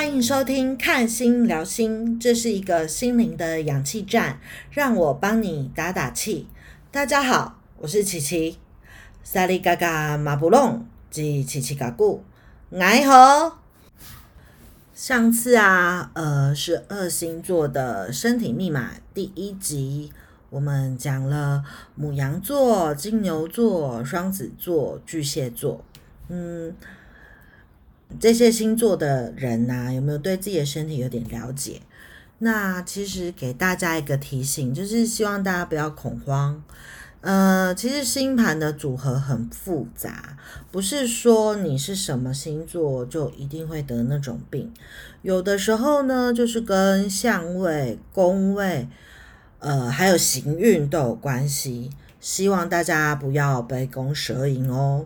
[0.00, 4.40] 欢迎收听《看心聊心》，这是一个心灵的氧气站，
[4.70, 6.48] 让我帮你打打气。
[6.90, 8.56] 大家好，我是琪琪。
[9.22, 12.24] 萨利嘎嘎马布隆及琪琪嘎古，
[12.72, 13.60] 爱好。
[14.94, 20.10] 上次啊，呃，是二星座的身体密码第一集，
[20.48, 21.62] 我们讲了
[21.94, 25.84] 母羊座、金牛座、双子座、巨蟹座，
[26.28, 26.74] 嗯。
[28.18, 31.80] 这些星座的人呐，有没有对自己的身体有点了解？
[32.38, 36.62] 那其实给大家一个提醒，就是希望大家不要恐慌。
[37.20, 40.38] 呃，其实星盘的组合很复杂，
[40.72, 44.72] 不是说你是什么星座就一定会得那种病。
[45.20, 48.88] 有的时候呢，就是跟相位、宫位，
[49.58, 51.90] 呃，还有行运都有关系。
[52.20, 55.04] 希望大家不要杯弓蛇影哦。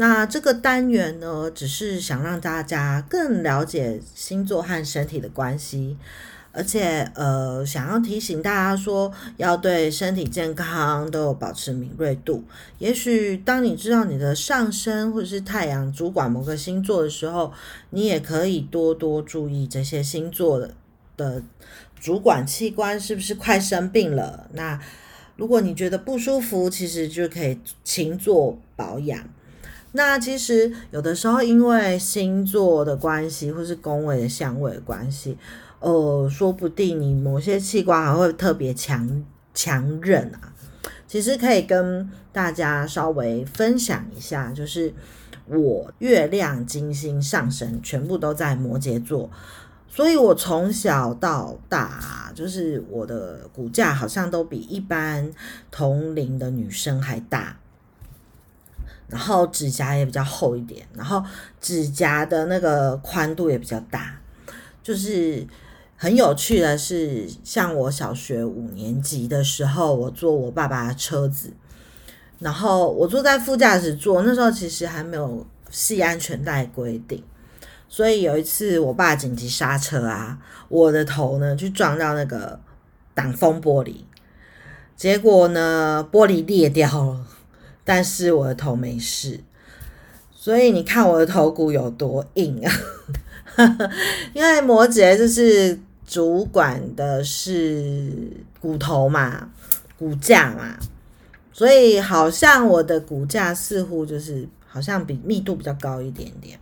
[0.00, 5.96] 那这个单元呢，只是想让大家更了解星座和身体的关系，
[6.52, 12.44] 而且呃，想要提醒大家说，要对身体健康都有保持敏锐度。
[12.78, 17.52] 也许当你知道你的上升或者是太阳主管某个星座的时候，
[17.90, 20.70] 你也可以多多注意这些星座的
[21.16, 21.42] 的
[21.98, 24.48] 主管器官是不是快生病了。
[24.52, 24.80] 那
[25.34, 29.28] 如果你觉得不舒服，其实就可以勤做保养。
[29.92, 35.36] 那其实有的时候，因为星座的关系，或是宫位的相位关系，
[35.80, 40.52] 呃，说不定你某些器官还会特别强强韧啊。
[41.06, 44.92] 其实可以跟大家稍微分享一下，就是
[45.46, 49.30] 我月亮、金星上升全部都在摩羯座，
[49.88, 55.32] 所以我从小到大，就是我的骨架好像都比一般
[55.70, 57.56] 同龄的女生还大。
[59.08, 61.24] 然后指甲也比较厚一点，然后
[61.60, 64.20] 指甲的那个宽度也比较大，
[64.82, 65.46] 就是
[65.96, 71.50] 很有趣的是，像我小学五年级的时候，我坐我爸爸的车子，
[72.38, 77.24] 然后我坐在副驾驶座，那时候其实还没有系安全带规定，
[77.88, 80.38] 所以有一次我爸紧急刹车啊，
[80.68, 82.60] 我的头呢去撞到那个
[83.14, 83.96] 挡风玻璃，
[84.94, 87.26] 结果呢玻璃裂掉了。
[87.88, 89.40] 但是我的头没事，
[90.30, 92.70] 所以你看我的头骨有多硬啊！
[94.34, 98.12] 因为摩羯就是主管的是
[98.60, 99.48] 骨头嘛，
[99.98, 100.76] 骨架嘛，
[101.50, 106.60] 所以好像我的骨架似乎就是好像比密度比较高一点点。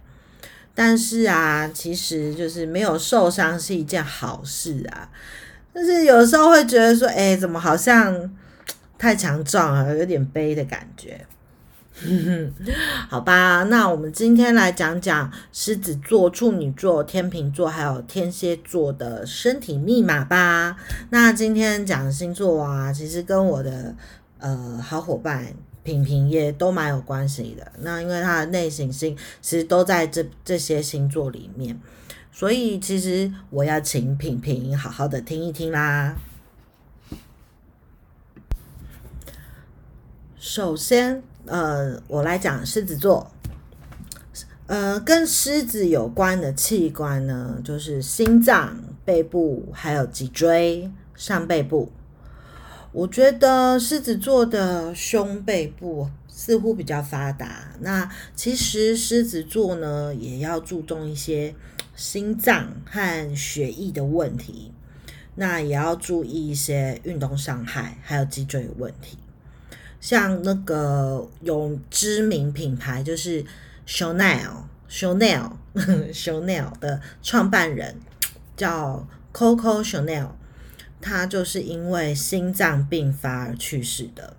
[0.76, 5.10] 但是啊，其实就是没有受伤是一件好事啊。
[5.72, 8.30] 但是有时候会觉得说，哎，怎么好像？
[8.98, 11.26] 太强壮了，有点悲的感觉。
[13.08, 20.76] 好吧，那我们今天来讲讲狮子座、处女座、天秤座还有天蝎座的身体密码吧。
[21.08, 23.94] 那今天讲星座啊，其实跟我的
[24.38, 25.46] 呃好伙伴
[25.82, 27.72] 平平也都蛮有关系的。
[27.78, 31.80] 那因为他的内行星其实都在这这些星座里面，
[32.30, 36.14] 所以其实我要请平平好好的听一听啦。
[40.48, 43.32] 首先，呃，我来讲狮子座，
[44.68, 51.90] 呃，跟狮子有关的器官呢，就是心脏、背部还有脊椎、上背部。
[52.92, 57.72] 我觉得狮子座的胸背部似乎比较发达。
[57.80, 61.56] 那其实狮子座呢，也要注重一些
[61.96, 64.70] 心脏和血液的问题，
[65.34, 69.18] 那也要注意一些运动伤害，还有脊椎问题。
[70.06, 73.44] 像那个有知名品牌，就是
[73.88, 77.96] Chanel，Chanel，Chanel 的创办人
[78.56, 80.28] 叫 Coco Chanel，
[81.00, 84.36] 他就是因为心脏病发而去世的。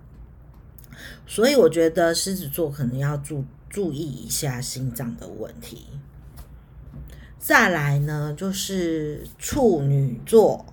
[1.26, 5.88] 所以我觉得狮子座可能要注注意一下心脏的问题。
[7.38, 10.64] 再来呢，就是处女座，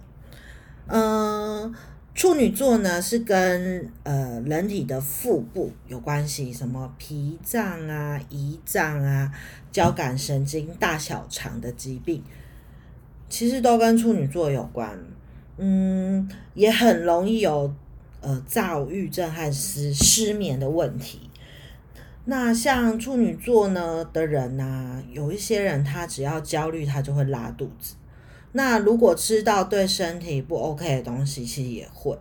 [0.88, 1.75] 嗯。
[2.16, 9.30] 处女座呢是跟呃人体的腹部有关系，什么脾脏啊、胰脏啊、
[9.70, 12.24] 交感神经、大小肠的疾病，
[13.28, 14.98] 其实都跟处女座有关。
[15.58, 17.74] 嗯，也很容易有
[18.22, 21.30] 呃躁郁症和失失眠的问题。
[22.24, 27.96] 那像处女座呢的人呢，有一些人他只要焦虑，他就会拉肚子。
[28.57, 32.18] 那如果吃到对身体不 OK 的东西，其实也会。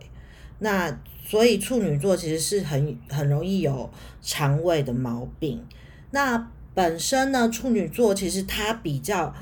[0.59, 3.89] 那所以处女座其实是很很容易有
[4.21, 5.65] 肠胃的毛病。
[6.11, 9.33] 那本身呢，处女座其实他比较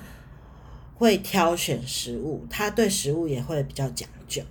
[0.94, 4.44] 会挑选食物，他对食物也会比较讲究，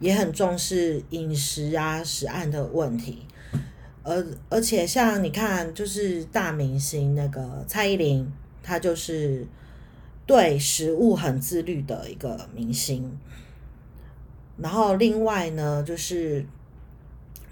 [0.00, 3.20] 也很重视饮食啊、食安的问题。
[4.02, 8.30] 而而且像你看，就是大明星那个蔡依林，
[8.62, 9.46] 她就是
[10.30, 13.18] 对食物很自律的一个明星。
[14.58, 16.46] 然后另外呢，就是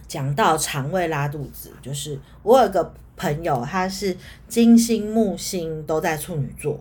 [0.07, 4.17] 讲到肠胃拉肚子，就是我有个朋友，他是
[4.47, 6.81] 金星木星都在处女座。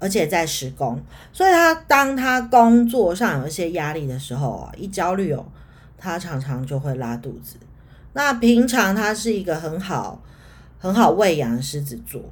[0.00, 1.02] 而且在施工，
[1.32, 5.44] 所以他当他工作上有一些压力的时候啊，一焦虑哦，
[5.98, 7.56] 他常常就会拉肚子。
[8.12, 10.22] 那平常他是一个很好
[10.78, 12.22] 很好喂养的狮子座，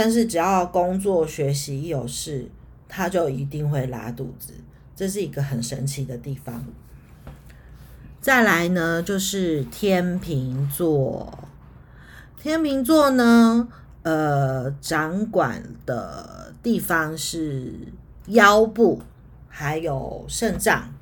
[0.00, 2.48] 但是只要工作学习有事，
[2.88, 4.52] 他就一定会拉肚子，
[4.94, 6.64] 这是一个很神奇的地方。
[8.20, 11.48] 再来呢，就是天秤座，
[12.40, 13.66] 天秤座呢，
[14.04, 16.54] 呃，掌管的。
[16.62, 17.72] 地方是
[18.26, 19.00] 腰部，
[19.48, 20.92] 还有肾脏，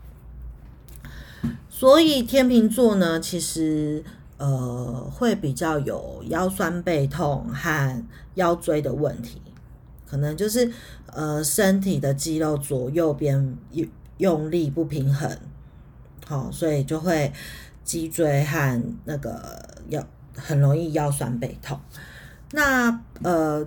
[1.68, 4.04] 所以天秤座呢，其实
[4.38, 8.04] 呃会比较有腰酸背痛和
[8.34, 9.40] 腰椎的问题，
[10.06, 10.70] 可能就是
[11.06, 13.88] 呃身体的肌肉左右边用
[14.18, 15.38] 用力不平衡，
[16.26, 17.32] 好，所以就会
[17.84, 20.02] 脊椎和那个腰
[20.36, 21.78] 很容易腰酸背痛。
[22.52, 23.66] 那呃。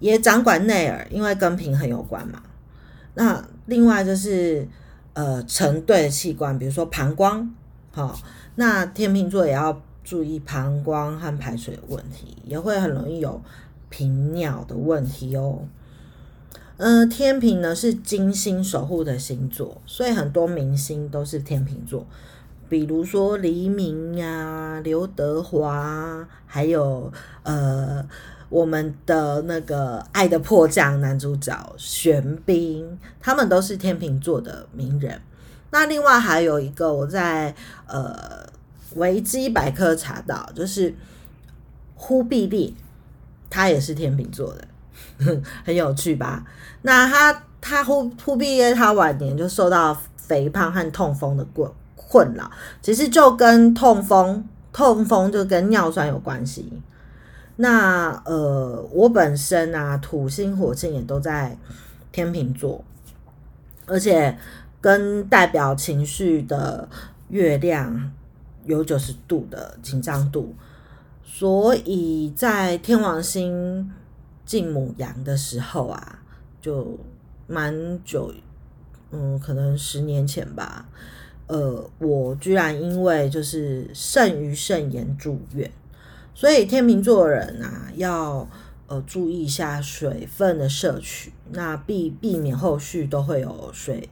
[0.00, 2.40] 也掌管内耳，因为跟平衡有关嘛。
[3.14, 4.64] 那另外就是
[5.12, 7.52] 呃成对器官，比如说膀胱，
[7.90, 8.18] 好，
[8.56, 13.40] 那天秤座也要注意膀胱和排水的问题，也会很容易有
[13.88, 15.60] 频尿的问题哦。
[16.76, 22.06] 嗯，天平呢是金星守护的星座，所以很多明星都是天秤座，
[22.68, 27.12] 比如说黎明呀、刘德华，还有
[27.42, 28.06] 呃。
[28.50, 35.20] 我们的那个《爱的迫降》男主角玄彬，他们都是天秤座的名人。
[35.70, 37.54] 那另外还有一个，我在
[37.86, 38.46] 呃
[38.94, 40.94] 维基百科查到，就是
[41.94, 42.72] 忽必烈，
[43.50, 44.66] 他也是天秤座的，
[45.64, 46.44] 很有趣吧？
[46.82, 52.50] 那他他忽忽必烈他晚年就受到肥胖和痛风的困困扰，
[52.80, 56.82] 其实就跟痛风痛风就跟尿酸有关系。
[57.56, 61.58] 那呃，我本身啊，土星、火星也都在
[62.12, 62.84] 天秤座，
[63.84, 64.38] 而且
[64.80, 66.88] 跟代表情绪的
[67.28, 68.12] 月亮
[68.64, 70.54] 有九十度的紧张度，
[71.24, 73.90] 所以在天王星
[74.44, 76.20] 进母羊的时候啊，
[76.60, 76.98] 就
[77.46, 78.32] 蛮久，
[79.10, 80.88] 嗯，可能十年前吧，
[81.46, 85.70] 呃，我居然因为就是肾盂肾炎住院。
[86.34, 88.48] 所以天秤座人啊，要
[88.86, 94.08] 呃注意一下水分的摄取，那避避免后续都会有水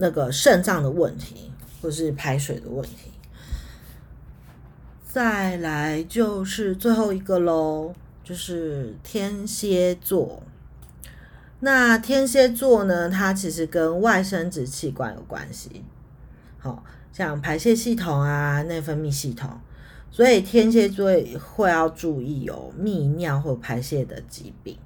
[0.00, 1.52] 那个肾脏的问题，
[1.82, 3.12] 或是排水的问题。
[5.06, 7.92] 再来就是最后一个喽，
[8.24, 10.42] 就是天蝎座。
[11.60, 15.84] 那天蝎座呢，它其实跟外生殖器官有关系，
[16.58, 19.50] 好像排泄系统啊、内分泌系统。
[20.10, 24.78] 所以天蝎座会要注意有泌尿或排泄的疾病。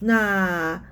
[0.00, 0.82] 那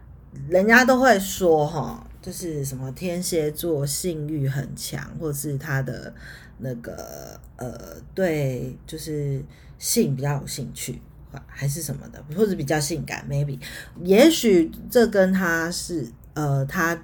[0.49, 6.13] 人家都会说哈，就是什么天蝎座性欲很强，或是他的
[6.59, 9.43] 那个呃，对，就是
[9.79, 11.01] 性比较有兴趣，
[11.47, 13.59] 还是什么的，或者比较性感，maybe，
[14.03, 17.03] 也许这跟他是呃，他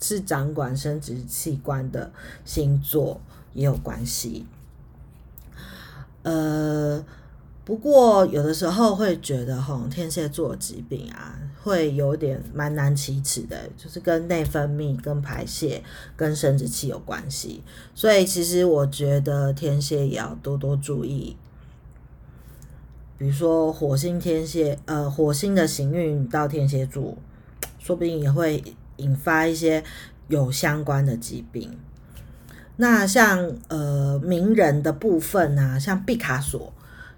[0.00, 2.12] 是掌管生殖器官的
[2.44, 3.20] 星座
[3.52, 4.46] 也有关系。
[6.22, 7.04] 呃，
[7.64, 15.82] 不过有的时候会觉得吼，天蝎座疾病啊，会有点蛮难启齿的，就是跟内分泌、跟排泄、
[16.16, 17.62] 跟生殖器有关系。
[17.94, 21.36] 所以其实我觉得天蝎也要多多注意，
[23.18, 27.16] 比如说火星天蝎，呃，火星的行运到天蝎座，
[27.78, 28.64] 说不定也会
[28.96, 29.84] 引发一些
[30.28, 31.78] 有相关的疾病。
[32.76, 36.72] 那像呃名人的部分啊，像毕卡索，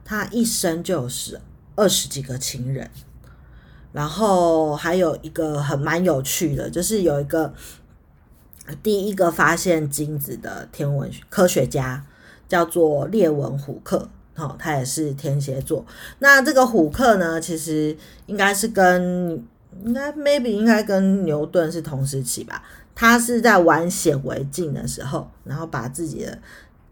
[0.04, 1.40] 他一生就有十
[1.76, 2.90] 二十几个情人。
[3.92, 7.52] 然后还有一个很蛮有趣的，就是有一个
[8.82, 12.02] 第一个发现金子的天文科学家
[12.48, 15.84] 叫做列文虎克，哦，他也是天蝎座。
[16.20, 17.94] 那这个虎克呢，其实
[18.24, 19.32] 应该是跟
[19.84, 22.62] 应该 maybe 应该跟牛顿是同时期吧。
[22.94, 26.38] 他是在玩显微镜的时候，然后把自己的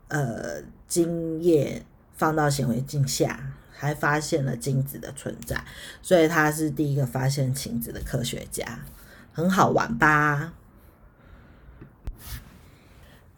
[0.08, 1.82] 呃精液
[2.20, 5.64] 放到显微镜下，还发现了精子的存在，
[6.02, 8.80] 所以他是第一个发现精子的科学家，
[9.32, 10.52] 很好玩吧？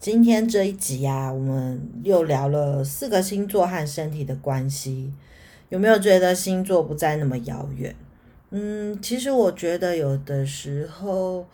[0.00, 5.12] 今天这一集啊，我们又聊了四个星座和身体的关系，
[5.68, 7.94] 有没有觉得星座不再那么遥远？
[8.50, 11.46] 嗯，其实我觉得有的时候，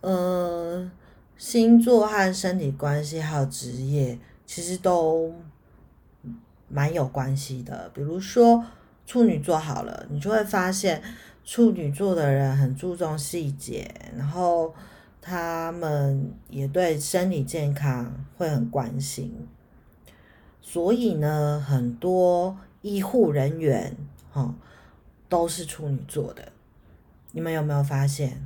[0.00, 0.90] 呃，
[1.38, 5.32] 星座和身体关系还有职业，其实都
[6.72, 7.90] 蛮有关系的。
[7.94, 8.64] 比如说
[9.06, 11.02] 处女座好了，你就会发现
[11.44, 14.74] 处女座的人很注重细节，然后。
[15.24, 19.46] 他们也对身体健康会很关心，
[20.60, 23.96] 所以呢，很多医护人员
[24.32, 24.52] 哈
[25.28, 26.50] 都是处女座的。
[27.30, 28.42] 你们有没有发现？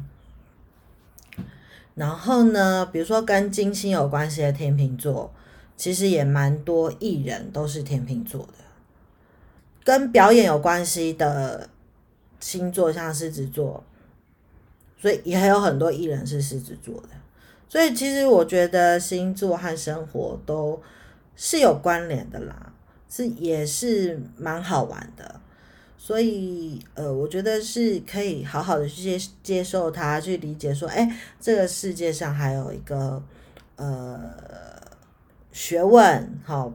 [1.94, 5.32] 然后呢，比如说跟金星有关系的天秤座，
[5.76, 8.64] 其实也蛮多艺人都是天秤座的。
[9.84, 11.68] 跟表演有关系的
[12.40, 13.84] 星座，像狮子座。
[14.98, 17.10] 所以也有很多艺人是狮子座的，
[17.68, 20.82] 所以其实我觉得星座和生活都
[21.36, 22.72] 是有关联的啦，
[23.08, 25.38] 是也是蛮好玩的。
[25.98, 33.22] 所以呃，我觉得是可以好好的去接接受它，去理解说，哎，这个世界上还有一个
[33.76, 34.18] 呃
[35.56, 36.70] 学问，好，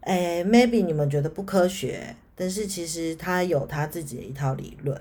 [0.00, 5.00] 哎，maybe 你们觉得不科学，但是其实它有它自己的一套理论。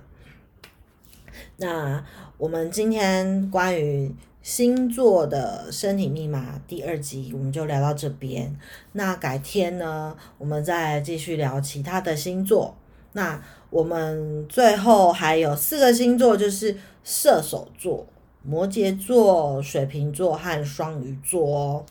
[1.57, 2.05] 那
[2.37, 8.55] 我们今天关于星座的身体密码第二集，我们就聊到这边。
[8.91, 12.77] 那改天呢，我们再继续聊其他的星座。
[13.13, 18.05] 那我们最后还有四个星座，就是射手座、
[18.43, 21.85] 摩羯座、水瓶座和双鱼座哦。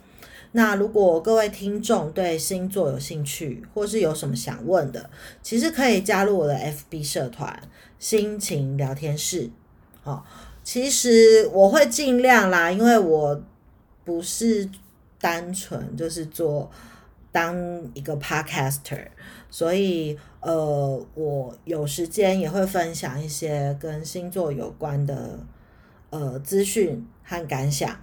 [0.52, 5.08] 那如果各位听众对星座有兴趣，或是有什么想问的，
[5.42, 7.62] 其实可以加入我的 FB 社团
[8.00, 9.48] “心情聊天室”。
[10.02, 10.26] 好，
[10.64, 13.40] 其实我会尽量啦，因为我
[14.04, 14.68] 不是
[15.20, 16.68] 单纯就是做
[17.30, 17.56] 当
[17.94, 19.06] 一个 podcaster，
[19.50, 25.38] 所以呃，我有时间也会分享一些跟星座有关的
[26.10, 27.96] 呃资讯和感想。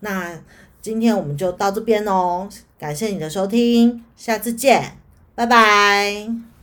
[0.00, 0.42] 那
[0.84, 2.46] 今天我们就到这边哦，
[2.78, 4.98] 感谢你的收听，下次见，
[5.34, 6.53] 拜拜。